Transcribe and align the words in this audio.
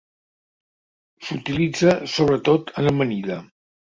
S'utilitza 1.27 1.93
sobretot 2.15 2.75
en 2.83 2.93
amanida. 2.95 3.37